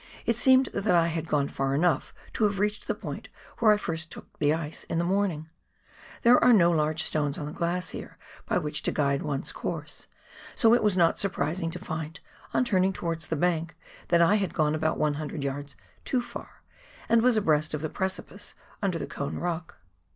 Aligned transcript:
it 0.25 0.35
seemed 0.35 0.65
that 0.73 0.95
I 0.95 1.09
had 1.09 1.27
gone 1.27 1.47
far 1.47 1.75
enough 1.75 2.11
to 2.33 2.45
have 2.45 2.57
reached 2.57 2.87
the 2.87 2.95
point 2.95 3.29
where 3.59 3.71
I 3.71 3.77
first 3.77 4.11
took 4.11 4.35
the 4.39 4.51
ice 4.51 4.83
in 4.85 4.97
the 4.97 5.03
morning. 5.05 5.47
There 6.23 6.43
are 6.43 6.53
no 6.53 6.71
large 6.71 7.03
stones 7.03 7.37
on 7.37 7.45
the 7.45 7.51
glacier 7.53 8.17
by 8.47 8.57
which 8.57 8.81
to 8.81 8.91
guide 8.91 9.21
one's 9.21 9.51
course, 9.51 10.07
so 10.55 10.73
it 10.73 10.81
was 10.81 10.97
not 10.97 11.19
surprising 11.19 11.69
to 11.69 11.77
find, 11.77 12.19
on 12.51 12.65
turning 12.65 12.93
towards 12.93 13.27
the 13.27 13.35
bank, 13.35 13.75
that 14.07 14.23
I 14.23 14.37
had 14.37 14.55
gone 14.55 14.73
about 14.73 14.97
100 14.97 15.43
yards 15.43 15.75
too 16.03 16.23
far, 16.23 16.63
and 17.07 17.21
was 17.21 17.37
abreast 17.37 17.75
of 17.75 17.81
the 17.81 17.87
precipice 17.89 18.55
under 18.81 18.97
the 18.97 19.05
Cone 19.05 19.35
Eock. 19.39 19.73